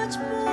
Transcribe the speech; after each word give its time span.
much 0.00 0.18
more. 0.18 0.49